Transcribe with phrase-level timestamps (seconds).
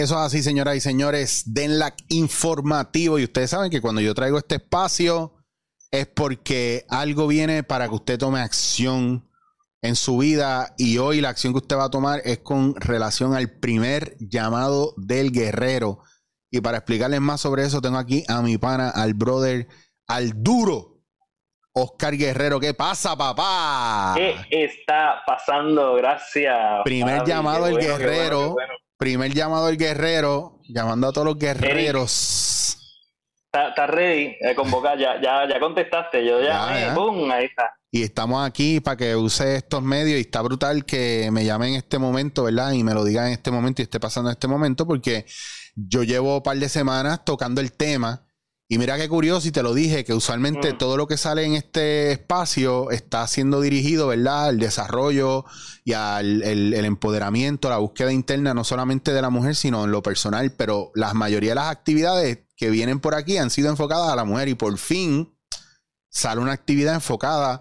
[0.00, 1.42] Eso es así, señoras y señores.
[1.46, 3.18] Denlac informativo.
[3.18, 5.34] Y ustedes saben que cuando yo traigo este espacio
[5.90, 9.28] es porque algo viene para que usted tome acción
[9.82, 10.74] en su vida.
[10.78, 14.94] Y hoy la acción que usted va a tomar es con relación al primer llamado
[14.96, 16.02] del guerrero.
[16.50, 19.68] Y para explicarles más sobre eso, tengo aquí a mi pana, al brother,
[20.06, 20.89] al duro,
[21.72, 22.58] Oscar Guerrero.
[22.58, 24.14] ¿Qué pasa, papá?
[24.16, 25.94] ¿Qué está pasando?
[25.94, 26.82] Gracias.
[26.84, 28.56] Primer llamado del guerrero.
[28.98, 32.76] Primer llamado del guerrero, llamando a todos los guerreros.
[33.52, 37.30] Está ready a convocar, ya, ya, ya contestaste, yo ya, ¡pum!
[37.30, 37.72] Ahí está.
[37.90, 41.74] Y estamos aquí para que use estos medios y está brutal que me llame en
[41.76, 42.72] este momento, ¿verdad?
[42.72, 45.24] Y me lo diga en este momento y esté pasando en este momento porque
[45.74, 48.29] yo llevo un par de semanas tocando el tema
[48.72, 50.78] y mira qué curioso, y te lo dije, que usualmente mm.
[50.78, 54.46] todo lo que sale en este espacio está siendo dirigido, ¿verdad?
[54.46, 55.44] Al desarrollo
[55.84, 60.04] y al el, empoderamiento, la búsqueda interna, no solamente de la mujer, sino en lo
[60.04, 60.52] personal.
[60.52, 64.24] Pero la mayoría de las actividades que vienen por aquí han sido enfocadas a la
[64.24, 65.34] mujer y por fin
[66.08, 67.58] sale una actividad enfocada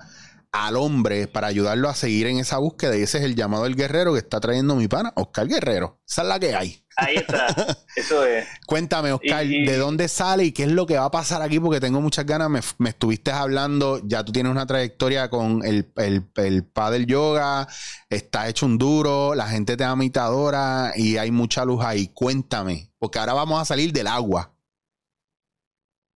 [0.51, 2.97] al hombre para ayudarlo a seguir en esa búsqueda.
[2.97, 6.01] Y ese es el llamado del guerrero que está trayendo mi pana, Oscar Guerrero.
[6.07, 6.83] Esa es la que hay.
[6.95, 7.47] Ahí está,
[7.95, 8.45] eso es.
[8.65, 11.59] Cuéntame, Oscar, ¿de dónde sale y qué es lo que va a pasar aquí?
[11.59, 12.75] Porque tengo muchas ganas.
[12.77, 17.67] Me, estuviste hablando, ya tú tienes una trayectoria con el, el, el paddle yoga,
[18.09, 22.09] está hecho un duro, la gente te da mitadora y hay mucha luz ahí.
[22.13, 24.53] Cuéntame, porque ahora vamos a salir del agua.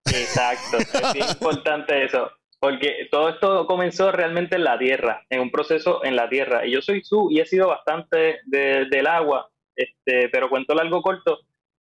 [0.07, 2.27] Exacto, es importante eso.
[2.61, 6.67] Porque todo esto comenzó realmente en la tierra, en un proceso en la tierra.
[6.67, 11.39] Y yo soy su y he sido bastante del agua este, pero cuento largo corto,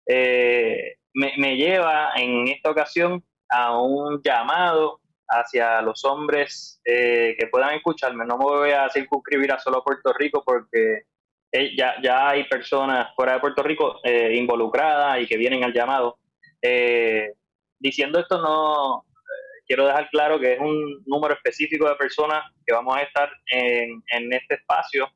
[0.06, 7.74] eh, me, lleva en esta ocasión a un llamado hacia los hombres eh, que puedan
[7.74, 8.24] escucharme.
[8.26, 11.06] No me voy a circunscribir a solo Puerto Rico porque
[11.52, 16.20] eh, ya, ya hay personas fuera de Puerto Rico involucradas y que vienen al llamado.
[17.80, 19.06] diciendo esto, no
[19.68, 24.02] quiero dejar claro que es un número específico de personas que vamos a estar en,
[24.12, 25.10] en este espacio.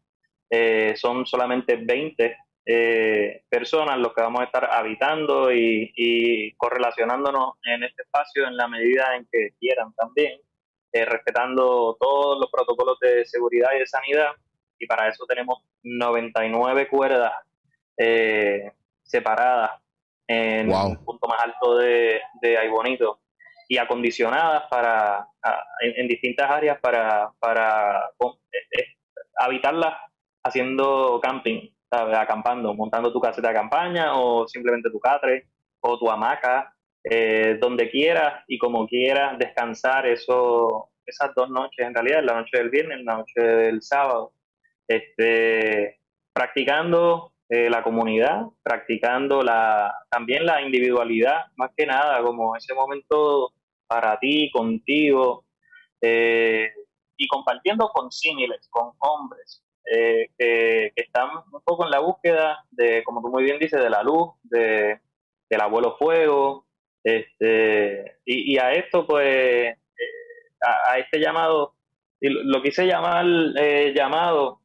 [0.96, 8.04] son solamente 20 eh, personas los que vamos a estar habitando y, correlacionándonos en este
[8.04, 10.40] espacio en la medida en que quieran también,
[10.94, 14.32] eh, respetando todos los protocolos de seguridad y de sanidad.
[14.78, 17.34] Y para eso tenemos 99 cuerdas
[17.98, 18.72] eh,
[19.04, 19.72] separadas
[20.28, 23.20] en el punto más alto de, de Bonito
[23.72, 25.26] y acondicionadas para
[25.80, 28.12] en, distintas áreas para, para
[29.40, 29.96] habitarlas
[30.44, 35.48] haciendo camping acampando, montando tu caseta de campaña o simplemente tu catre
[35.80, 41.94] o tu hamaca, eh, donde quieras y como quieras descansar eso, esas dos noches, en
[41.94, 44.34] realidad, la noche del viernes, la noche del sábado,
[44.86, 46.02] este,
[46.34, 53.54] practicando eh, la comunidad, practicando la, también la individualidad, más que nada, como ese momento
[53.92, 55.44] para ti, contigo,
[56.00, 56.72] eh,
[57.18, 63.04] y compartiendo con símiles, con hombres, eh, que, están un poco en la búsqueda de,
[63.04, 65.02] como tú muy bien dices, de la luz, de,
[65.50, 66.68] del abuelo fuego,
[67.04, 69.78] este, y, a esto, pues, eh,
[70.62, 71.76] a, este llamado,
[72.22, 73.26] y lo quise llamar
[73.94, 74.62] llamado,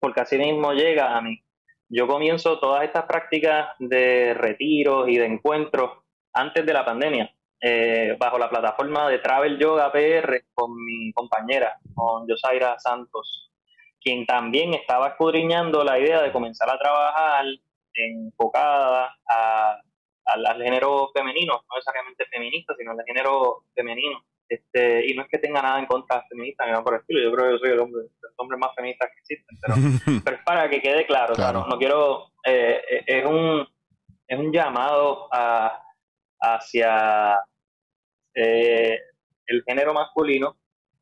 [0.00, 1.44] porque así mismo llega a mí.
[1.88, 5.92] Yo comienzo todas estas prácticas de retiros y de encuentros
[6.32, 7.32] antes de la pandemia,
[8.18, 13.48] bajo la plataforma de Travel Yoga PR con mi compañera, con Yosaira Santos
[14.00, 17.44] quien también estaba escudriñando la idea de comenzar a trabajar
[17.94, 19.80] enfocada a,
[20.24, 24.22] al género femenino, no necesariamente feminista, sino al género femenino.
[24.48, 27.00] Este, y no es que tenga nada en contra de feministas ni nada por el
[27.00, 29.74] estilo, yo creo que yo soy el hombre, el hombre más feminista que existen, pero,
[30.24, 31.66] pero es para que quede claro, claro.
[31.68, 33.68] no, quiero, eh, eh, es, un,
[34.26, 35.82] es un llamado a,
[36.40, 37.38] hacia
[38.34, 38.98] eh,
[39.46, 40.56] el género masculino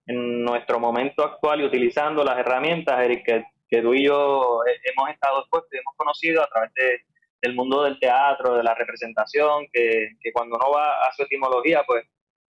[0.06, 3.24] en nuestro momento actual y utilizando las herramientas, Eric,
[3.68, 6.70] que, tú y yo hemos estado expuestos y hemos conocido a través
[7.42, 12.04] del mundo del teatro, de la representación, que, cuando uno va a su etimología, pues,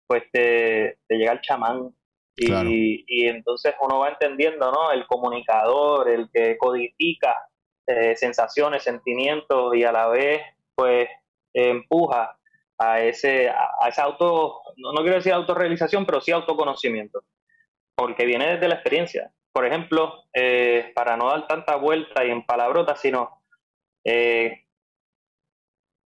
[0.06, 1.94] pues te, llega el chamán.
[2.40, 4.92] Y, y, entonces uno va entendiendo, ¿no?
[4.92, 7.36] El comunicador, el que codifica
[7.88, 10.42] eh, sensaciones, sentimientos y a la vez,
[10.76, 11.10] pues,
[11.52, 12.37] empuja
[12.78, 17.24] a ese, a, esa auto, no, no quiero decir autorrealización, pero sí autoconocimiento
[17.96, 19.32] porque viene desde la experiencia.
[19.52, 23.42] Por ejemplo, eh, para no dar tanta vuelta y en palabrotas, sino
[24.04, 24.68] eh,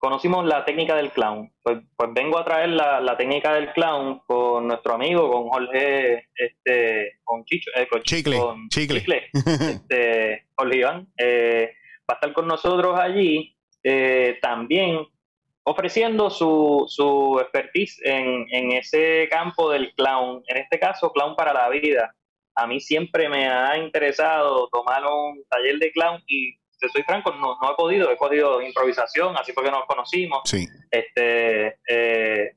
[0.03, 1.53] conocimos la técnica del clown.
[1.63, 7.21] Pues, pues vengo a traer la, técnica del clown con nuestro amigo, con Jorge, este,
[7.23, 11.73] con Chicho, eh, con Chicle, Chicle, este, Jorge Iván, eh,
[12.09, 15.07] va a estar con nosotros allí, eh, también
[15.65, 21.53] ofreciendo su, su expertise en, en ese campo del clown, en este caso, clown para
[21.53, 22.15] la vida.
[22.55, 26.57] A mí siempre me ha interesado tomar un taller de clown y
[26.89, 30.41] soy franco, no, no he podido, he podido improvisación, así porque nos conocimos.
[30.45, 30.67] Sí.
[30.91, 32.57] Este, eh,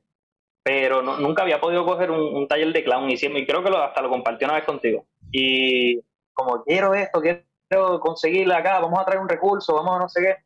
[0.62, 3.82] pero nunca había podido coger un, taller de clown y, siempre, y creo que lo,
[3.82, 5.06] hasta lo compartí una vez contigo.
[5.30, 6.00] Y
[6.32, 10.22] como quiero esto, quiero conseguirla acá, vamos a traer un recurso, vamos a no sé
[10.22, 10.36] qué.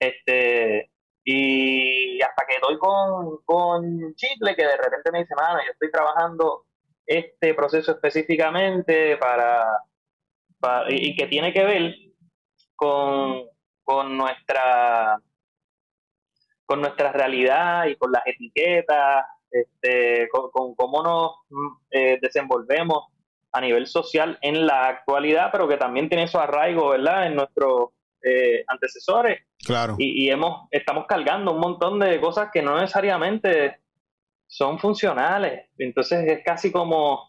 [0.00, 0.90] Este,
[1.22, 5.90] y hasta que doy con, con Chicle, que de repente me dice, mano, yo estoy
[5.90, 6.64] trabajando
[7.06, 9.82] este proceso específicamente para,
[10.88, 11.94] y que tiene que ver
[12.76, 13.46] con,
[14.16, 15.18] nuestra
[16.66, 21.32] con nuestra realidad y con las etiquetas, este, con, cómo nos
[21.90, 23.06] eh, desenvolvemos
[23.52, 27.88] a nivel social en la actualidad, pero que también tiene su arraigo, ¿verdad?, en nuestros
[28.22, 29.40] eh, antecesores.
[29.64, 29.96] Claro.
[29.98, 33.80] Y, hemos, estamos cargando un montón de cosas que no necesariamente
[34.46, 35.68] son funcionales.
[35.78, 37.28] Entonces es casi como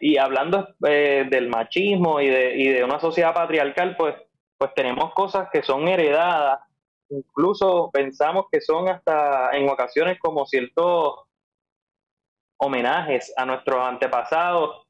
[0.00, 4.14] y hablando eh, del machismo y de, y de una sociedad patriarcal, pues,
[4.58, 6.60] pues tenemos cosas que son heredadas,
[7.08, 11.20] incluso pensamos que son hasta en ocasiones como ciertos
[12.58, 14.86] homenajes a nuestros antepasados,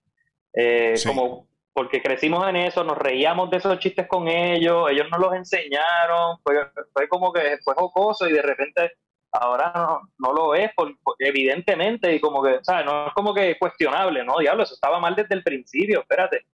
[0.55, 1.47] eh, como
[1.79, 6.37] porque crecimos en eso, nos reíamos de esos chistes con ellos, ellos nos los enseñaron,
[6.43, 6.57] fue,
[6.93, 8.95] fue como que fue jocoso y de repente
[9.31, 10.73] ahora no, no lo es,
[11.21, 12.85] evidentemente, y como que, ¿sabes?
[12.85, 14.41] No es como que cuestionable, ¿no?
[14.41, 16.47] Diablo, eso estaba mal desde el principio, espérate.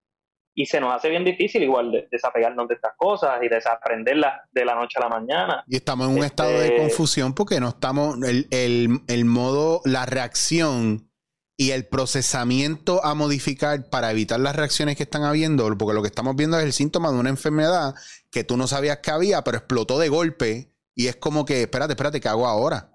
[0.56, 4.66] Y se nos hace bien difícil igual de, desapegarnos de estas cosas y desaprenderlas de
[4.66, 5.64] la noche a la mañana.
[5.68, 9.80] Y estamos en un estado de este confusión porque no estamos, el, el, el modo,
[9.86, 11.13] la reacción
[11.56, 16.08] y el procesamiento a modificar para evitar las reacciones que están habiendo, porque lo que
[16.08, 17.96] estamos viendo es el síntoma de una enfermedad
[18.32, 21.94] que tú no sabías que había, pero explotó de golpe y es como que, espérate,
[21.94, 22.92] espérate, ¿qué hago ahora?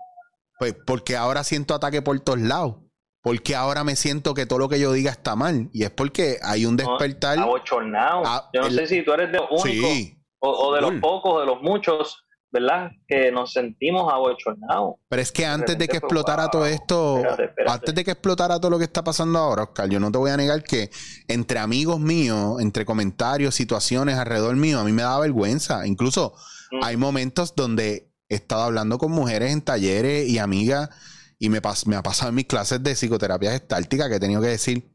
[0.59, 2.77] Pues porque ahora siento ataque por todos lados.
[3.21, 5.69] Porque ahora me siento que todo lo que yo diga está mal.
[5.73, 7.39] Y es porque hay un despertar.
[7.39, 8.23] Abochornado.
[8.53, 11.61] Yo no sé si tú eres de los únicos o, de los pocos, de los
[11.63, 12.91] muchos, ¿verdad?
[13.07, 14.97] Que nos sentimos abochornados.
[15.09, 17.23] Pero es que antes de que explotara todo esto,
[17.67, 20.31] antes de que explotara todo lo que está pasando ahora, Oscar, yo no te voy
[20.31, 20.91] a negar que
[21.29, 25.87] entre amigos míos, entre comentarios, situaciones alrededor mío, a mí me da vergüenza.
[25.87, 26.35] Incluso
[26.83, 30.91] hay momentos donde he estado hablando con mujeres en talleres y amigas
[31.39, 34.49] y me, me ha pasado en mis clases de psicoterapia gestáltica que he tenido que
[34.49, 34.91] decir,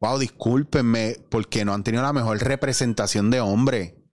[0.00, 4.03] wow, discúlpenme porque no han tenido la mejor representación de hombre.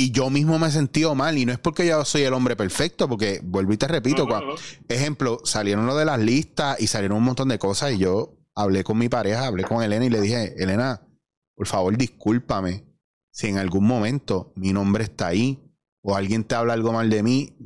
[0.00, 1.36] Y yo mismo me he sentido mal.
[1.36, 4.28] Y no es porque yo soy el hombre perfecto, porque vuelvo y te repito,
[4.88, 7.92] ejemplo, salieron lo de las listas y salieron un montón de cosas.
[7.92, 11.02] Y yo hablé con mi pareja, hablé con Elena y le dije, Elena,
[11.56, 12.86] por favor, discúlpame
[13.32, 15.68] si en algún momento mi nombre está ahí
[16.00, 17.56] o alguien te habla algo mal de mí,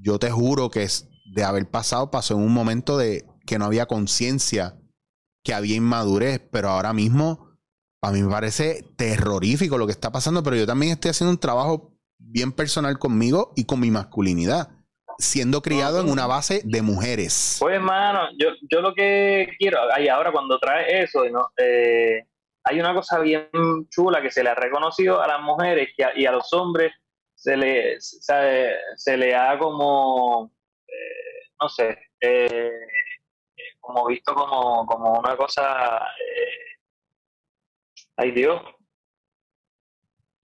[0.00, 3.64] yo te juro que es de haber pasado, pasó en un momento de que no
[3.64, 4.80] había conciencia,
[5.42, 7.49] que había inmadurez, pero ahora mismo
[8.02, 11.40] a mí me parece terrorífico lo que está pasando, pero yo también estoy haciendo un
[11.40, 14.68] trabajo bien personal conmigo y con mi masculinidad,
[15.18, 17.56] siendo criado en una base de mujeres.
[17.60, 21.50] Pues hermano, yo, yo lo que quiero, y ahora cuando trae eso, ¿no?
[21.56, 22.24] Eh,
[22.64, 23.48] hay una cosa bien
[23.88, 26.92] chula que se le ha reconocido a las mujeres y a los hombres
[27.34, 30.52] se le, se, le ha como,
[30.86, 32.70] eh, no sé, eh,
[33.80, 36.69] como visto como, como una cosa, eh,
[38.16, 38.60] ay Dios,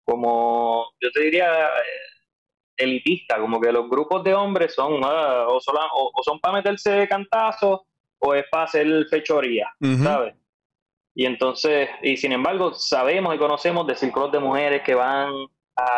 [0.05, 1.69] como yo te diría
[2.77, 7.81] elitista, como que los grupos de hombres son ah, o, son para meterse cantazos
[8.19, 9.69] o es para hacer fechoría,
[10.01, 10.35] ¿sabes?
[11.15, 15.29] Y entonces, y sin embargo, sabemos y conocemos de círculos de mujeres que van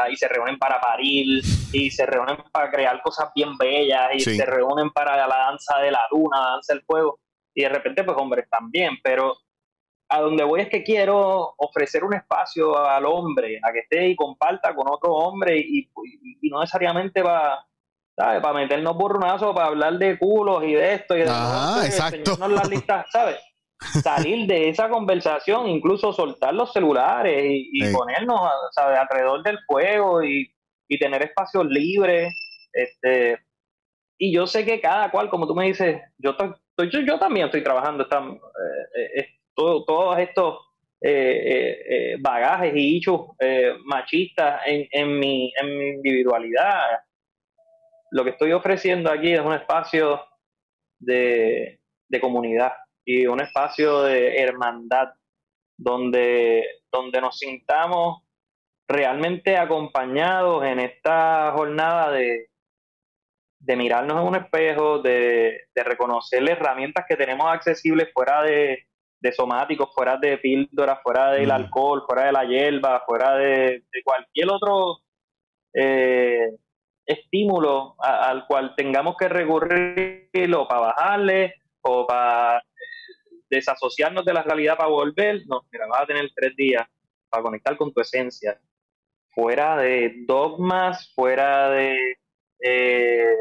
[0.09, 1.41] y se reúnen para parir
[1.71, 5.91] y se reúnen para crear cosas bien bellas y se reúnen para la danza de
[5.91, 7.19] la luna, la danza del fuego
[7.53, 9.37] y de repente pues hombres también, pero
[10.09, 14.15] a donde voy es que quiero ofrecer un espacio al hombre, a que esté y
[14.15, 15.89] comparta con otro hombre y,
[16.49, 17.65] no necesariamente va
[18.15, 18.41] ¿sabes?
[18.41, 22.37] Para meternos burronazos, para hablar de culos y de esto y de ah, exacto.
[22.47, 23.37] las listas, ¿sabes?
[24.01, 28.39] salir de esa conversación, incluso soltar los celulares y, ponernos
[28.77, 30.51] alrededor del fuego y,
[30.99, 32.33] tener espacios libres.
[32.71, 33.39] Este,
[34.17, 36.35] y yo sé que cada cual, como tú me dices, yo,
[36.77, 40.59] yo, también estoy trabajando esta, eh, eh, todos estos
[41.01, 43.21] eh, bagajes y hechos
[43.85, 46.99] machistas en, en mi individualidad.
[48.11, 50.21] lo que estoy ofreciendo aquí es un espacio
[50.99, 52.73] de, de comunidad
[53.05, 55.09] y un espacio de hermandad
[55.77, 58.23] donde, donde nos sintamos
[58.87, 62.49] realmente acompañados en esta jornada de,
[63.59, 68.87] de mirarnos en un espejo, de, de reconocer las herramientas que tenemos accesibles fuera de,
[69.19, 71.51] de somáticos, fuera de píldoras, fuera del mm.
[71.51, 74.99] alcohol, fuera de la hierba, fuera de, cualquier otro
[75.73, 76.49] eh,
[77.05, 82.63] estímulo al cual tengamos que recurrir o para bajarle o para
[83.49, 86.85] desasociarnos de la realidad para volver, no, mira, vas a tener tres días
[87.29, 88.59] para conectar con tu esencia,
[89.29, 92.17] fuera de dogmas, fuera de
[92.59, 93.35] eh,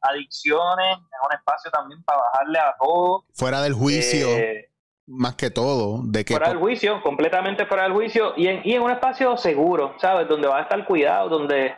[0.00, 3.24] adicciones, en un espacio también para bajarle a todo.
[3.34, 4.28] Fuera del juicio.
[4.28, 4.70] Eh,
[5.08, 8.74] más que todo, de que fuera del juicio, completamente fuera del juicio y en, y
[8.74, 10.26] en un espacio seguro, ¿sabes?
[10.28, 11.76] Donde va a estar cuidado, donde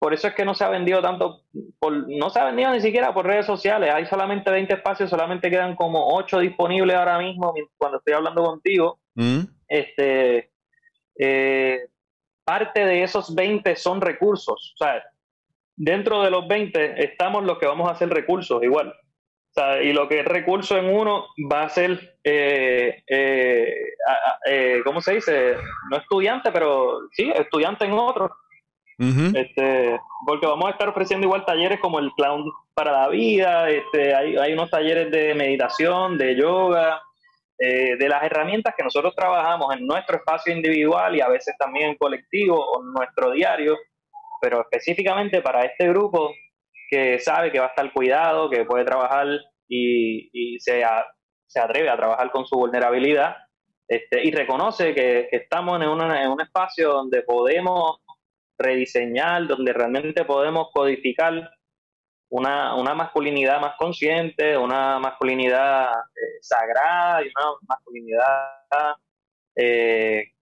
[0.00, 1.42] por eso es que no se ha vendido tanto,
[1.78, 3.92] por, no se ha vendido ni siquiera por redes sociales.
[3.92, 8.98] Hay solamente 20 espacios, solamente quedan como 8 disponibles ahora mismo cuando estoy hablando contigo.
[9.14, 9.40] Mm.
[9.68, 10.50] Este,
[11.18, 11.80] eh,
[12.44, 14.74] parte de esos 20 son recursos.
[14.74, 15.04] O sea,
[15.82, 18.88] dentro de los 20 estamos los que vamos a hacer recursos igual.
[18.88, 25.00] O sea, y lo que es recurso en uno va a ser, eh, eh, ¿cómo
[25.00, 25.56] se dice?
[25.90, 28.30] No estudiante, pero sí, estudiante en otro
[29.34, 32.44] este, porque vamos a estar ofreciendo igual talleres como el clown
[32.74, 37.00] para la vida, este, hay, hay unos talleres de meditación, de yoga,
[37.58, 41.90] eh, de las herramientas que nosotros trabajamos en nuestro espacio individual y a veces también
[41.90, 43.78] en colectivo o en nuestro diario,
[44.40, 46.32] pero específicamente para este grupo
[46.88, 49.26] que sabe que va a estar cuidado, que puede trabajar
[49.68, 50.82] y, y se,
[51.46, 53.36] se, atreve a trabajar con su vulnerabilidad
[53.86, 57.98] este, y reconoce que, estamos en, en un espacio donde podemos
[58.58, 61.50] rediseñar, donde realmente podemos codificar
[62.30, 68.96] una, una masculinidad más consciente, una masculinidad eh, sagrada y una masculinidad
[69.56, 70.32] eh,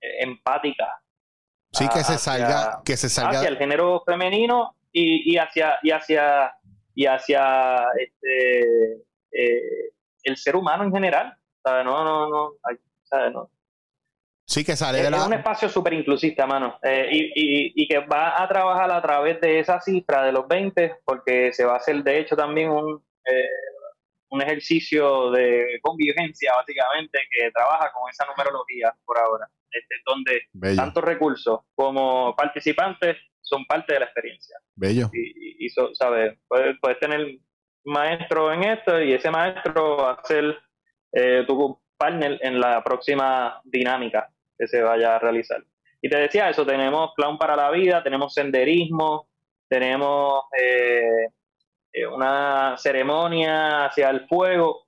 [0.00, 1.00] empática.
[1.72, 5.90] Sí, que se salga, que se salga hacia el género femenino y, y hacia y
[5.90, 6.52] hacia
[6.94, 9.92] y hacia este eh,
[10.24, 11.36] el ser humano en general.
[11.64, 12.52] No, no, no,
[13.30, 13.50] no
[14.50, 15.18] Sí, que sale de la...
[15.18, 16.76] Es un espacio súper inclusista, mano.
[16.82, 21.52] Eh, y, que va a trabajar a través de esa cifra de los 20, porque
[21.52, 23.48] se va a hacer, de hecho, también un, eh,
[24.30, 29.48] un ejercicio de convivencia, básicamente, que trabaja con esa numerología por ahora.
[29.72, 34.56] Este, donde tanto recursos como participantes son parte de la experiencia.
[34.74, 35.10] Bello.
[35.12, 36.38] Y, y ¿sabes?
[36.48, 37.38] Puedes, puedes, tener
[37.84, 40.56] maestro en esto y ese maestro va a ser
[41.12, 45.62] eh, tu partner en la próxima dinámica que se vaya a realizar.
[46.02, 49.28] Y te decía eso, tenemos plan para la vida, tenemos senderismo,
[49.68, 51.28] tenemos eh,
[51.92, 54.86] eh, una ceremonia hacia el fuego,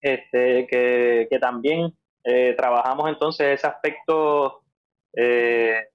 [0.00, 1.92] este, que, también
[2.24, 4.62] eh, trabajamos entonces ese aspecto
[5.12, 5.86] de,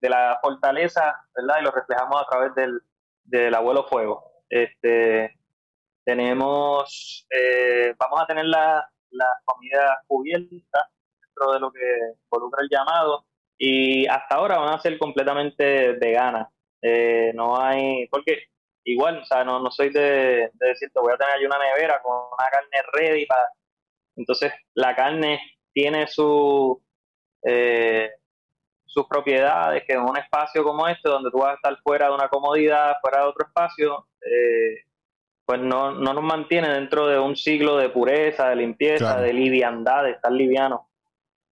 [0.00, 1.56] la fortaleza, ¿verdad?
[1.60, 2.80] Y lo reflejamos a través del,
[3.24, 4.24] del abuelo fuego.
[4.48, 5.38] Este,
[6.04, 7.26] tenemos,
[7.98, 10.90] vamos a tener la, la comida cubierta
[11.52, 11.80] de lo que
[12.24, 13.24] involucra el llamado
[13.58, 16.48] y hasta ahora van a ser completamente veganas.
[16.80, 18.44] Eh, no hay, porque
[18.84, 22.00] igual, o sea, no, no soy de, de decirte voy a tener ahí una nevera
[22.02, 23.42] con una carne ready para...
[24.16, 25.40] Entonces, la carne
[25.72, 26.80] tiene su,
[27.44, 28.10] eh,
[28.84, 32.14] sus propiedades, que en un espacio como este, donde tú vas a estar fuera de
[32.14, 34.84] una comodidad, fuera de otro espacio, eh,
[35.44, 40.04] pues no, no nos mantiene dentro de un ciclo de pureza, de limpieza, de liviandad,
[40.04, 40.88] de estar liviano.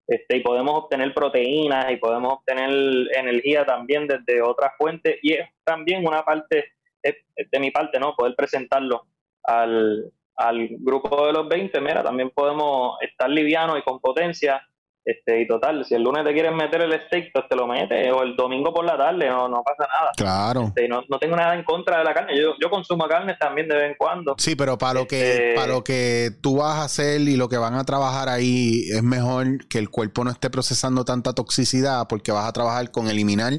[0.07, 2.71] Este, y podemos obtener proteínas y podemos obtener
[3.15, 8.15] energía también desde otras fuentes y es también una parte de mi parte, ¿no?
[8.17, 9.07] Poder presentarlo
[9.45, 14.63] al, al grupo de los 20, mira, también podemos estar livianos y con potencia
[15.03, 18.13] este, y total, si el lunes te quieres meter el steak, pues te lo metes,
[18.13, 20.11] o el domingo por la tarde, no, no pasa nada.
[20.17, 20.65] Claro.
[20.69, 23.67] Este, no, no, tengo nada en contra de la carne, yo, yo consumo carne también
[23.67, 24.35] de vez en cuando.
[24.37, 27.49] Sí, pero para lo, que, este, para lo que tú vas a hacer y lo
[27.49, 32.07] que van a trabajar ahí, es mejor que el cuerpo no esté procesando tanta toxicidad,
[32.07, 33.55] porque vas a trabajar con eliminar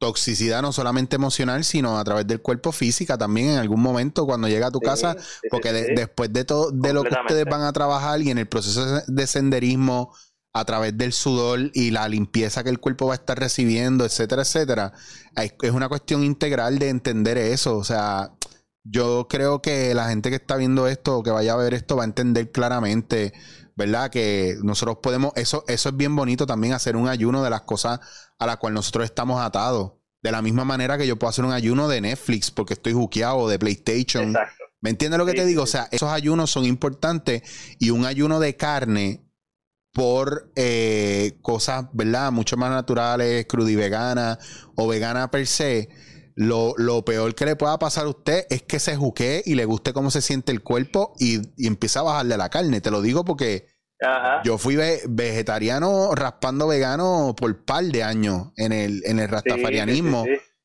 [0.00, 4.48] toxicidad no solamente emocional, sino a través del cuerpo física también en algún momento cuando
[4.48, 5.14] llega a tu casa,
[5.50, 9.02] porque después de todo de lo que ustedes van a trabajar y en el proceso
[9.06, 10.12] de senderismo
[10.52, 14.42] a través del sudor y la limpieza que el cuerpo va a estar recibiendo, etcétera,
[14.42, 14.92] etcétera.
[15.36, 17.76] Es una cuestión integral de entender eso.
[17.76, 18.32] O sea,
[18.82, 21.96] yo creo que la gente que está viendo esto o que vaya a ver esto
[21.96, 23.32] va a entender claramente,
[23.80, 24.10] ¿verdad?
[24.10, 27.98] Que nosotros podemos, eso, eso es bien bonito también, hacer un ayuno de las cosas
[28.38, 29.92] a las cuales nosotros estamos atados.
[30.22, 33.48] De la misma manera que yo puedo hacer un ayuno de Netflix porque estoy juqueado
[33.48, 34.28] de PlayStation.
[34.28, 34.64] Exacto.
[34.82, 35.62] ¿Me entiendes lo que te digo?
[35.62, 37.42] O sea, esos ayunos son importantes
[37.78, 39.24] y un ayuno de carne
[39.94, 42.32] por eh, cosas, ¿verdad?
[42.32, 44.38] Mucho más naturales, crudivegana
[44.76, 45.88] o vegana per se.
[46.36, 49.92] Lo, peor que le pueda pasar a usted es que se juquee y le guste
[49.92, 52.80] cómo se siente el cuerpo y, empieza a bajarle la carne.
[52.80, 53.66] Te lo digo porque
[54.44, 54.76] yo fui
[55.08, 60.24] vegetariano raspando vegano por par de años en el, en el rastafarianismo.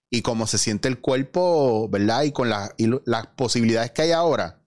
[0.09, 2.23] y cómo se siente el cuerpo, ¿verdad?
[2.23, 4.61] Y con las posibilidades que hay ahora,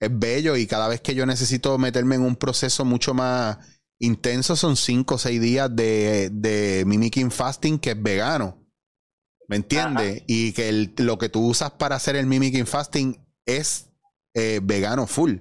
[0.00, 0.56] es bello.
[0.56, 3.58] Y cada vez que yo necesito meterme en un proceso mucho más
[4.00, 8.58] intenso, son cinco o seis días de, de mimicking fasting que es vegano.
[9.48, 10.24] ¿Me entiendes?
[10.26, 13.88] Y que lo que tú usas para hacer el mimicking fasting es
[14.34, 15.36] eh, vegano full.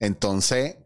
[0.00, 0.77] Entonces,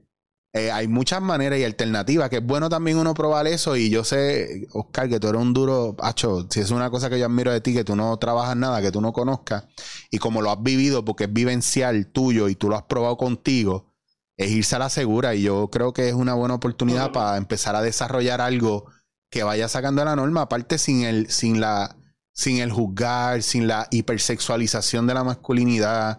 [0.55, 3.75] eh, hay muchas maneras y alternativas, que es bueno también uno probar eso.
[3.75, 7.19] Y yo sé, Oscar, que tú eres un duro, hacho, si es una cosa que
[7.19, 9.65] yo admiro de ti, que tú no trabajas nada, que tú no conozcas,
[10.11, 13.95] y como lo has vivido, porque es vivencial tuyo y tú lo has probado contigo,
[14.37, 15.35] es irse a la segura.
[15.35, 18.87] Y yo creo que es una buena oportunidad para empezar a desarrollar algo
[19.31, 21.97] que vaya sacando la norma, aparte sin el, sin la
[22.35, 26.19] sin el juzgar, sin la hipersexualización de la masculinidad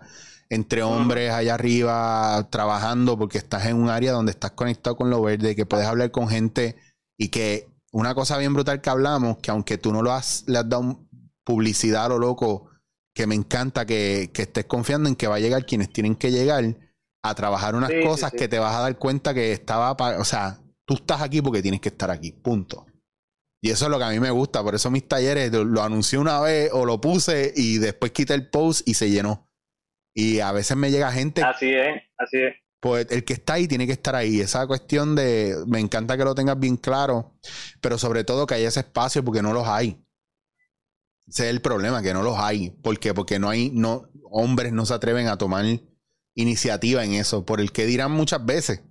[0.54, 5.22] entre hombres allá arriba trabajando porque estás en un área donde estás conectado con lo
[5.22, 6.76] verde, que puedes hablar con gente
[7.18, 10.58] y que una cosa bien brutal que hablamos, que aunque tú no lo has, le
[10.58, 11.00] has dado
[11.44, 12.70] publicidad a lo loco,
[13.14, 16.78] que me encanta que, estés confiando en que va a llegar quienes tienen que llegar
[17.24, 20.96] a trabajar unas cosas que te vas a dar cuenta que estaba, o sea, tú
[20.96, 22.86] estás aquí porque tienes que estar aquí, punto.
[23.64, 24.62] Y eso es lo que a mí me gusta.
[24.62, 28.50] Por eso mis talleres lo, anuncié una vez o lo puse y después quité el
[28.50, 29.48] post y se llenó.
[30.14, 31.42] Y a veces me llega gente.
[31.44, 32.56] Así es, así es.
[32.80, 34.42] Pues el que está ahí tiene que estar ahí.
[34.42, 35.56] Esa cuestión de.
[35.68, 37.34] Me encanta que lo tengas bien claro.
[37.82, 40.04] Pero sobre todo que haya ese espacio porque no los hay.
[41.28, 42.72] Ese es el problema, que no los hay.
[42.72, 43.14] ¿Por qué?
[43.14, 43.72] Porque no hay.
[43.72, 45.66] No, hombres no se atreven a tomar
[46.36, 47.46] iniciativa en eso.
[47.46, 48.84] Por el que dirán muchas veces.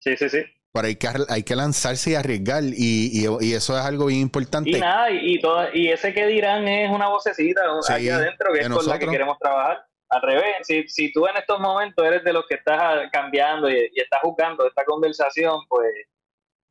[0.00, 0.42] Sí, sí, sí.
[0.72, 4.70] Pero hay que, hay que lanzarse y arriesgar, y, y, eso es algo bien importante.
[4.70, 8.68] Y nada, y, todo, y ese que dirán es una vocecita aquí adentro, que es
[8.70, 9.84] con la que queremos trabajar.
[10.08, 13.90] Al revés, si, si tú en estos momentos eres de los que estás cambiando y,
[13.94, 15.90] estás jugando esta conversación, pues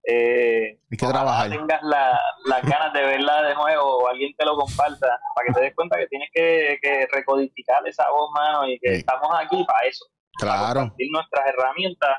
[0.07, 1.51] eh, hay que trabajar.
[1.51, 5.61] tengas las ganas de verla de nuevo o alguien te lo comparta para que te
[5.61, 9.87] des cuenta que tienes que, que recodificar esa voz, mano, y que estamos aquí para
[9.87, 10.05] eso.
[10.39, 10.59] Claro.
[10.59, 12.17] Para compartir nuestras herramientas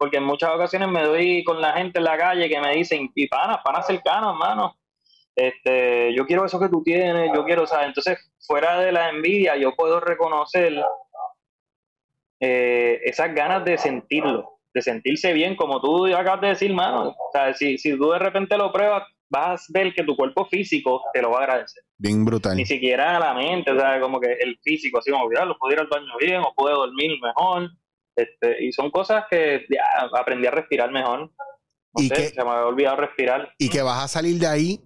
[0.00, 3.12] porque en muchas ocasiones me doy con la gente en la calle que me dicen,
[3.14, 4.74] y panas, panas cercanos, hermano,
[5.36, 7.88] este, yo quiero eso que tú tienes, yo quiero, ¿sabes?
[7.88, 10.82] Entonces, fuera de la envidia, yo puedo reconocer
[12.40, 17.10] eh, esas ganas de sentirlo, de sentirse bien, como tú acabas de decir, mano.
[17.10, 20.46] O sea, si, si tú de repente lo pruebas, vas a ver que tu cuerpo
[20.46, 21.84] físico te lo va a agradecer.
[21.98, 22.56] Bien brutal.
[22.56, 25.80] Ni siquiera la mente, o sea, como que el físico, así como, lo puedo ir
[25.80, 27.70] al baño bien, o puedo dormir mejor,
[28.16, 29.82] este, y son cosas que ya
[30.18, 31.32] aprendí a respirar mejor.
[31.96, 33.52] y que, se me había olvidado respirar.
[33.58, 34.80] Y que vas a salir de ahí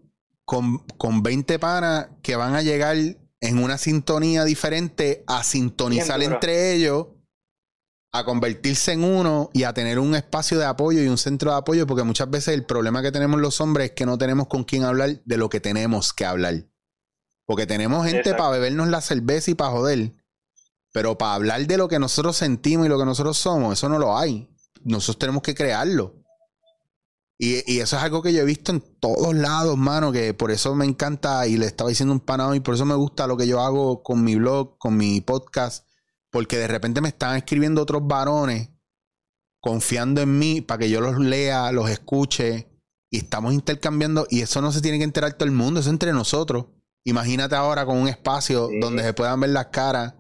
[0.44, 2.96] con, con 20 panas que van a llegar
[3.44, 7.08] en una sintonía diferente a sintonizar entre ellos,
[8.12, 11.58] a convertirse en uno y a tener un espacio de apoyo y un centro de
[11.58, 14.64] apoyo, porque muchas veces el problema que tenemos los hombres es que no tenemos con
[14.64, 16.54] quién hablar de lo que tenemos que hablar.
[17.44, 20.12] Porque tenemos gente para bebernos la cerveza y para joder.
[20.94, 23.98] Pero para hablar de lo que nosotros sentimos y lo que nosotros somos, eso no
[23.98, 24.48] lo hay.
[24.84, 26.22] Nosotros tenemos que crearlo.
[27.36, 30.72] Y, eso es algo que yo he visto en todos lados, mano, que por eso
[30.76, 33.48] me encanta y le estaba diciendo un panado y por eso me gusta lo que
[33.48, 35.84] yo hago con mi blog, con mi podcast,
[36.30, 38.70] porque de repente me están escribiendo otros varones
[39.60, 42.70] confiando en mí para que yo los lea, los escuche
[43.10, 46.12] y estamos intercambiando y eso no se tiene que enterar todo el mundo, eso entre
[46.12, 46.66] nosotros.
[47.02, 50.14] Imagínate ahora con un espacio donde se puedan ver las caras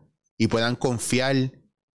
[0.44, 1.52] y puedan confiar.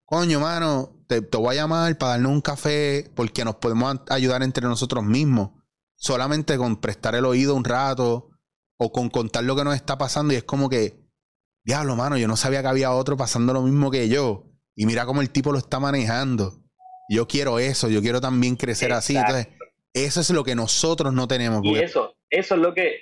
[0.06, 4.66] Coño, mano, te, voy a llamar para darnos un café porque nos podemos ayudar entre
[4.66, 5.50] nosotros mismos.
[5.98, 8.30] Solamente con prestar el oído un rato
[8.78, 10.98] o con contar lo que nos está pasando y es como que,
[11.66, 14.46] diablo, mano, yo no sabía que había otro pasando lo mismo que yo.
[14.76, 16.64] Y mira cómo el tipo lo está manejando.
[17.10, 19.18] Yo quiero eso, yo quiero también crecer así.
[19.18, 19.50] Entonces,
[19.94, 21.66] eso es lo que nosotros no tenemos.
[21.66, 23.02] Y eso, eso es lo que,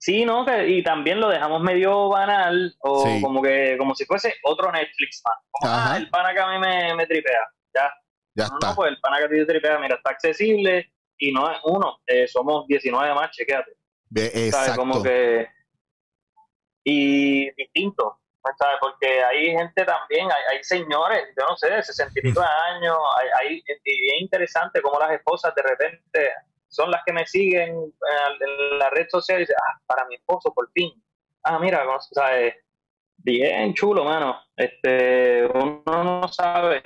[0.00, 0.46] Sí, ¿no?
[0.64, 5.38] y también lo dejamos medio banal o como que como si fuese otro Netflix más.
[5.50, 6.58] Como, ah, el pana que a mí
[6.96, 7.40] me, tripea.
[7.74, 7.92] Ya.
[8.34, 8.68] Ya está.
[8.68, 11.58] No, pues el pana que a ti te tripea, mira, está accesible y no es
[11.64, 13.72] uno, eh, somos 19 más, chequéate.
[14.14, 14.76] exacto.
[14.76, 15.48] Como que...
[16.84, 18.20] Y distinto,
[18.56, 18.76] ¿sabes?
[18.80, 22.46] Porque hay gente también, hay, hay señores, yo no sé, de 60 y pico de
[22.72, 26.32] años, hay, hay, y bien interesante como las esposas de repente
[26.68, 30.52] son las que me siguen en la red social y dicen, ah, para mi esposo,
[30.54, 30.90] por fin.
[31.44, 32.52] Ah, mira, o sea,
[33.16, 34.40] bien chulo, mano.
[34.56, 36.82] Este, uno no sabe,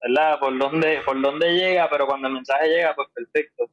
[0.00, 0.38] ¿verdad?
[0.38, 3.64] Por dónde, por dónde llega, pero cuando el mensaje llega, pues perfecto.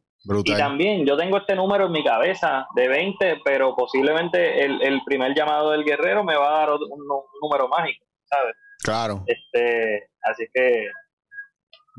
[0.43, 5.33] Y también yo tengo este número en mi cabeza de 20, pero posiblemente el, primer
[5.33, 7.07] llamado del guerrero me va a dar un,
[7.41, 8.53] número mágico, ¿sabes?
[8.83, 9.23] Claro.
[9.25, 10.89] Este, así que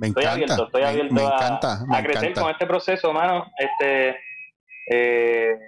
[0.01, 3.47] me estoy abierto, estoy abierto a, crecer con este proceso, hermano.
[3.59, 4.17] Este,
[4.91, 5.59] eh,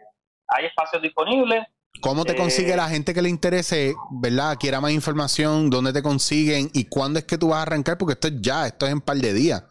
[0.48, 1.64] hay espacios disponibles.
[2.00, 4.56] ¿Cómo te consigue eh, la gente que le interese, verdad?
[4.58, 8.14] Quiera más información, dónde te consiguen y cuándo es que tú vas a arrancar, porque
[8.14, 9.62] esto es ya, esto es en par de días.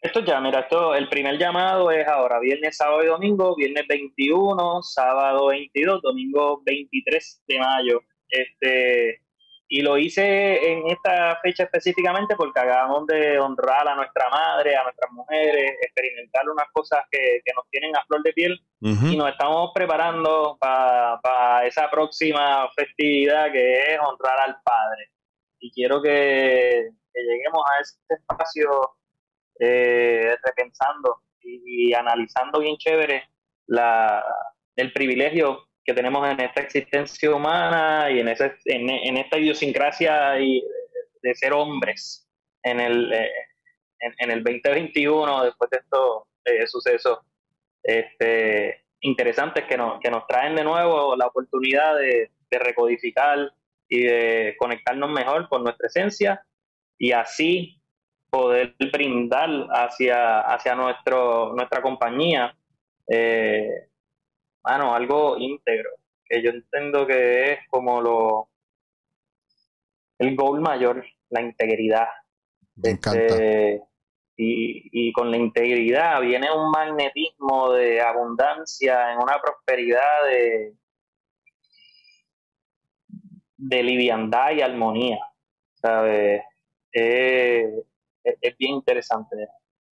[0.00, 4.82] Esto ya, mira, esto, el primer llamado es ahora, viernes, sábado y domingo, viernes 21,
[4.82, 8.00] sábado 22, domingo 23 de mayo.
[8.28, 9.25] Este,
[9.68, 14.84] y lo hice en esta fecha específicamente porque acabamos de honrar a nuestra madre, a
[14.84, 19.72] nuestras mujeres, experimentar unas cosas que, nos tienen a flor de piel y nos estamos
[19.74, 25.10] preparando para esa próxima festividad que es honrar al Padre.
[25.58, 28.96] Y quiero que, que lleguemos a ese espacio
[29.58, 33.24] eh, repensando y, analizando bien chévere
[33.66, 34.22] la,
[34.76, 40.64] el privilegio que tenemos en esta existencia humana y en, ese, en, esta idiosincrasia y
[41.22, 42.28] de ser hombres
[42.62, 43.30] en el, eh,
[44.00, 47.20] en, el 2021 después de estos eh, sucesos
[47.82, 53.52] este, interesantes que nos, que nos traen de nuevo la oportunidad de, de recodificar
[53.88, 56.44] y de conectarnos mejor con nuestra esencia
[56.98, 57.80] y así
[58.30, 62.56] poder brindar hacia, hacia nuestro, nuestra compañía,
[63.08, 63.88] eh,
[64.66, 65.90] bueno, algo íntegro,
[66.24, 68.48] que yo entiendo que es como lo
[70.18, 72.08] el goal mayor, la integridad.
[72.82, 73.82] Este,
[74.36, 80.74] y, y, con la integridad viene un magnetismo de abundancia, en una prosperidad de,
[83.56, 85.18] de liviandad y armonía.
[85.86, 86.42] ¿sabes?
[86.92, 87.82] Eh,
[88.24, 89.36] es, bien interesante.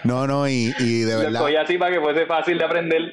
[0.03, 1.39] no, no, y, de verdad.
[1.49, 3.12] Lo así para que fuese fácil de aprender.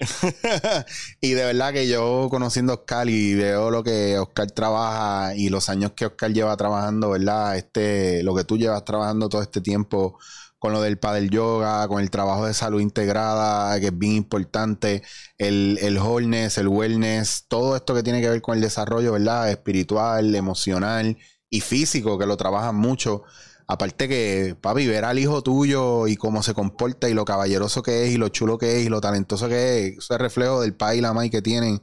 [1.21, 5.49] y de verdad que yo conociendo a Oscar y veo lo que Oscar trabaja y
[5.49, 7.57] los años que Oscar lleva trabajando, ¿verdad?
[7.57, 10.19] Este, lo que tú llevas trabajando todo este tiempo
[10.61, 15.03] con lo del padel yoga, con el trabajo de salud integrada, que es bien importante,
[15.39, 19.51] el, el wholeness, el wellness, todo esto que tiene que ver con el desarrollo, ¿verdad?
[19.51, 21.17] Espiritual, emocional
[21.49, 23.25] y físico, que lo trabajan mucho.
[23.67, 28.05] Aparte que, papi, ver al hijo tuyo y cómo se comporta y lo caballeroso que
[28.05, 30.99] es y lo chulo que es y lo talentoso que es, ese reflejo del pai
[30.99, 31.81] y la que tienen,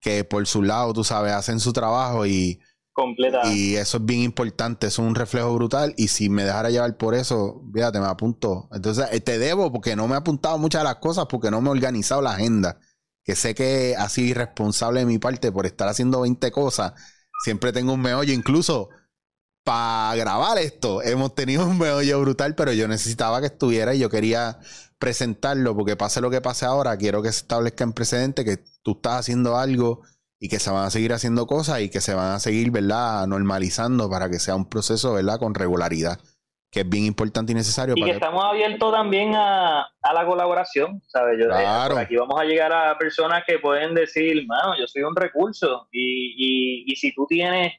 [0.00, 2.60] que por su lado, tú sabes, hacen su trabajo y
[3.52, 5.94] Y eso es bien importante, es un reflejo brutal.
[5.96, 8.68] Y si me dejara llevar por eso, fíjate, me apunto.
[8.72, 11.60] Entonces, eh, te debo porque no me he apuntado muchas de las cosas, porque no
[11.60, 12.78] me he organizado la agenda.
[13.22, 16.94] Que sé que ha sido irresponsable de mi parte por estar haciendo 20 cosas.
[17.44, 18.88] Siempre tengo un meollo, incluso
[19.66, 24.08] para grabar esto, hemos tenido un meollo brutal, pero yo necesitaba que estuviera y yo
[24.08, 24.60] quería
[25.00, 28.92] presentarlo, porque pase lo que pase ahora, quiero que se establezca en precedente que tú
[28.92, 30.02] estás haciendo algo
[30.38, 33.26] y que se van a seguir haciendo cosas y que se van a seguir, ¿verdad?,
[33.26, 36.18] normalizando para que sea un proceso, ¿verdad?, con regularidad,
[36.70, 37.94] que es bien importante y necesario.
[37.96, 41.38] Y que, estamos abiertos también a, a, la colaboración, ¿sabes?
[41.40, 41.96] Yo, claro.
[41.96, 46.34] aquí vamos a llegar a personas que pueden decir, mano, yo soy un recurso y,
[46.36, 47.72] y, y si tú tienes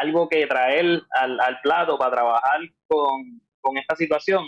[0.00, 4.44] algo que traer al, al plato para trabajar con, con esta situación,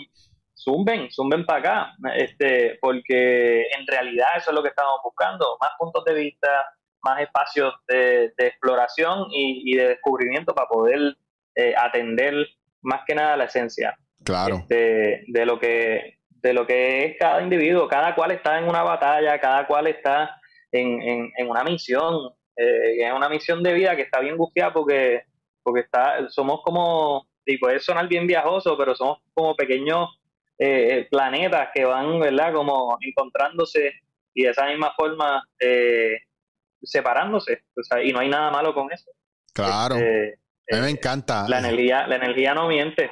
[0.55, 5.71] zumben, zumben para acá, este, porque en realidad eso es lo que estamos buscando, más
[5.79, 6.47] puntos de vista,
[7.03, 11.15] más espacios de, exploración y, de descubrimiento para poder
[11.55, 12.47] eh, atender
[12.81, 14.65] más que nada la esencia claro.
[14.69, 17.87] de, de, lo que de lo que es cada individuo.
[17.87, 20.39] Cada cual está en una batalla, cada cual está
[20.71, 25.23] en, en, una misión, eh, es una misión de vida que está bien gufiada porque,
[25.63, 30.19] porque está, somos como, y puede sonar bien viajoso, pero somos como pequeños
[30.59, 32.53] eh, planetas que van, ¿verdad?
[32.53, 33.93] Como encontrándose
[34.33, 36.17] y de esa misma forma eh,
[36.83, 37.63] separándose.
[38.03, 39.11] y no hay nada malo con eso.
[39.53, 39.95] Claro.
[39.95, 40.39] Este,
[40.71, 41.47] a mí me encanta.
[41.47, 43.09] La energía, la energía no miente.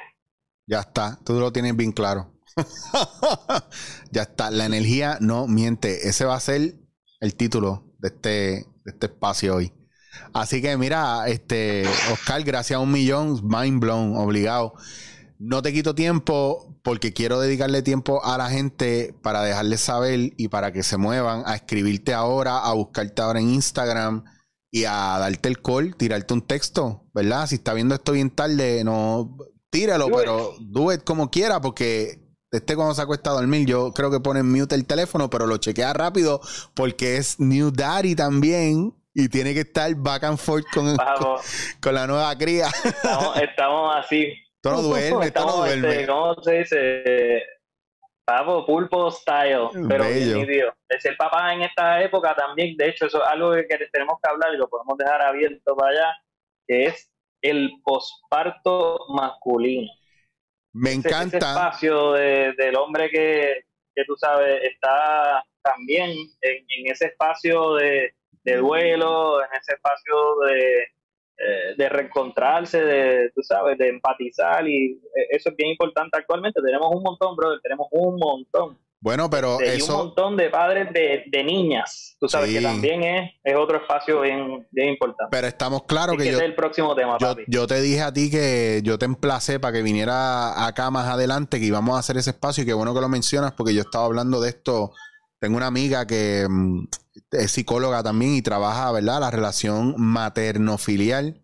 [0.66, 2.32] Ya está, tú lo tienes bien claro.
[4.10, 6.08] ya está, la energía no miente.
[6.08, 6.74] Ese va a ser
[7.20, 9.72] el título de este, de este espacio hoy.
[10.32, 14.74] Así que mira, este, Oscar, gracias a un millón, mind blown, obligado.
[15.38, 20.48] No te quito tiempo porque quiero dedicarle tiempo a la gente para dejarles saber y
[20.48, 24.24] para que se muevan a escribirte ahora, a buscarte ahora en Instagram
[24.70, 27.46] y a darte el call, tirarte un texto, ¿verdad?
[27.46, 29.36] Si está viendo esto bien tarde, no
[29.70, 34.10] tíralo, pero do it como quiera porque este cuando se acuesta a dormir, yo creo
[34.10, 36.40] que pone mute el teléfono, pero lo chequea rápido
[36.74, 40.96] porque es New Daddy también y tiene que estar back and forth con,
[41.80, 42.68] con, la nueva cría.
[43.42, 44.26] Estamos, así.
[44.60, 45.88] Todo duerme, todo duerme.
[45.88, 47.42] Este, ¿Cómo se dice?
[48.24, 50.74] Pavo, pulpo style, pero Bello.
[50.88, 54.30] Es el papá en esta época también, de hecho, eso es algo que tenemos que
[54.30, 56.16] hablar y lo podemos dejar abierto para allá,
[56.66, 57.08] que es
[57.40, 59.88] el posparto masculino.
[60.72, 61.36] Me encanta.
[61.38, 63.64] Ese, espacio del hombre que,
[64.06, 68.12] tú sabes está también en, ese espacio de,
[68.44, 70.14] duelo, en ese espacio
[70.46, 70.88] de,
[71.38, 76.62] eh, de reencontrarse, de, tú sabes, de empatizar y eh, eso es bien importante actualmente.
[76.64, 78.78] Tenemos un montón, brother, tenemos un montón.
[79.00, 79.92] Bueno, pero eso...
[79.92, 84.66] un montón de padres de, niñas, tú sabes que también es, es otro espacio bien,
[84.70, 85.30] bien importante.
[85.30, 86.38] Pero estamos claros que, yo...
[86.38, 89.74] es el próximo tema, yo, yo te dije a ti que yo te emplacé para
[89.74, 93.00] que viniera acá más adelante, que íbamos a hacer ese espacio y qué bueno que
[93.02, 94.92] lo mencionas porque yo estaba hablando de esto.
[95.38, 96.86] Tengo una amiga que mm,
[97.30, 99.20] es psicóloga también y trabaja, ¿verdad?
[99.20, 101.42] La relación materno-filial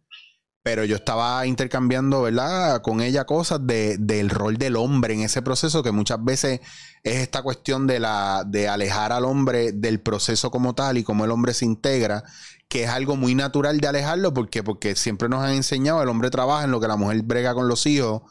[0.63, 2.83] pero yo estaba intercambiando, ¿verdad?
[2.83, 6.61] Con ella cosas de, del rol del hombre en ese proceso, que muchas veces
[7.03, 11.25] es esta cuestión de, la, de alejar al hombre del proceso como tal y cómo
[11.25, 12.23] el hombre se integra,
[12.69, 16.31] que es algo muy natural de alejarlo, porque, porque siempre nos han enseñado, el hombre
[16.31, 18.23] trabaja en lo que la mujer brega con los hijos,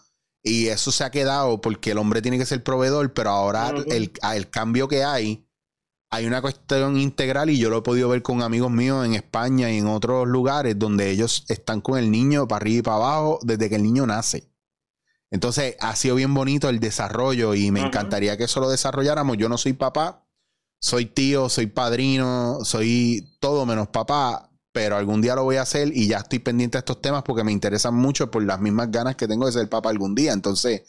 [0.41, 4.11] y eso se ha quedado porque el hombre tiene que ser proveedor, pero ahora el,
[4.33, 5.45] el cambio que hay
[6.13, 9.71] hay una cuestión integral y yo lo he podido ver con amigos míos en España
[9.71, 13.39] y en otros lugares donde ellos están con el niño para arriba y para abajo
[13.43, 14.51] desde que el niño nace.
[15.31, 19.37] Entonces ha sido bien bonito el desarrollo y me encantaría que eso lo desarrolláramos.
[19.37, 20.27] Yo no soy papá,
[20.81, 25.95] soy tío, soy padrino, soy todo menos papá, pero algún día lo voy a hacer
[25.95, 29.15] y ya estoy pendiente de estos temas porque me interesan mucho por las mismas ganas
[29.15, 30.33] que tengo de ser papá algún día.
[30.33, 30.81] Entonces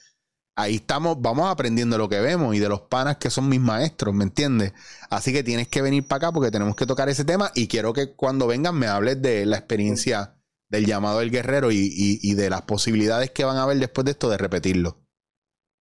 [0.56, 4.14] ahí estamos, vamos aprendiendo lo que vemos y de los panas que son mis maestros,
[4.14, 4.72] ¿me entiendes?
[5.10, 7.92] Así que tienes que venir para acá porque tenemos que tocar ese tema y quiero
[7.92, 10.36] que cuando vengan me hables de la experiencia
[10.68, 14.30] del llamado del guerrero y, de las posibilidades que van a haber después de esto
[14.30, 14.96] de repetirlo.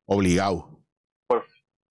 [0.08, 0.84] Obligado.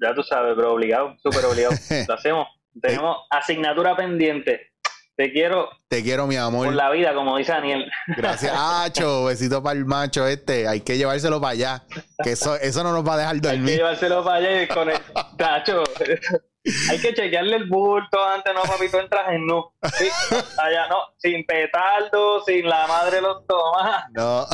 [0.01, 1.75] ya tú sabes, pero obligado, súper obligado.
[2.09, 2.49] lo hacemos.
[2.81, 4.73] Tenemos asignatura pendiente.
[5.19, 5.69] Te quiero.
[5.89, 6.67] Te quiero, mi amor.
[6.67, 7.91] Por la vida, como dice Daniel.
[8.17, 8.55] Gracias.
[8.57, 10.69] Acho, besito para el macho este.
[10.69, 11.83] Hay que llevárselo para allá.
[12.23, 13.63] Que eso, eso no nos va a dejar dormir.
[13.63, 14.99] Hay que llevárselo para allá y con el
[15.37, 15.83] tacho.
[16.91, 19.73] Hay que chequearle el bulto antes, no, papito, entras en no.
[19.97, 20.07] Sí,
[20.59, 24.05] allá no, sin petardo, sin la madre los tomas.
[24.13, 24.47] No.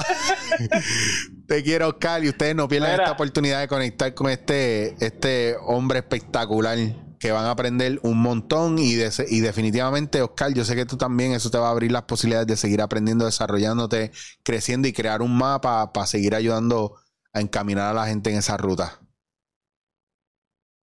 [1.49, 5.99] Te quiero, Oscar, y ustedes no pierdan esta oportunidad de conectar con este, este hombre
[5.99, 6.79] espectacular
[7.25, 11.33] que van a aprender un montón y, y definitivamente, Oscar, yo sé que tú también,
[11.33, 14.11] eso te va a abrir las posibilidades de seguir aprendiendo, desarrollándote,
[14.43, 16.97] creciendo y crear un mapa para seguir ayudando
[17.33, 19.01] a encaminar a la gente en esa ruta.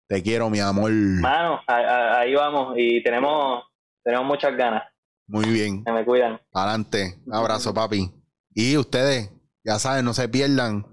[0.06, 0.92] Te quiero, mi amor.
[0.92, 3.64] Mano, ahí vamos y tenemos,
[4.04, 4.84] tenemos muchas ganas.
[5.26, 5.82] Muy bien.
[5.84, 6.40] Se me cuidan.
[6.52, 7.18] Adelante.
[7.26, 8.12] Un abrazo, papi.
[8.54, 9.32] Y ustedes,
[9.64, 10.86] ya saben, no se pierdan.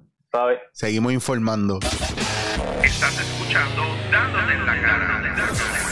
[0.73, 1.77] Seguimos informando.
[2.83, 4.55] Estás escuchando Dándote
[5.53, 5.84] Yeah.